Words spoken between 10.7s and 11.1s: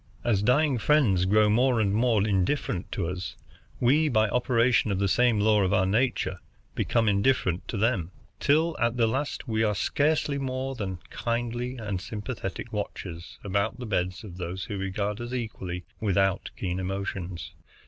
than